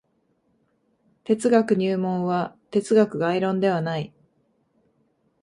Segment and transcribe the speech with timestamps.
[1.25, 4.11] 哲学入門は哲学概論ではない。